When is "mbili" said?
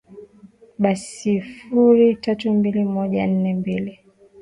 2.53-2.83, 3.53-3.97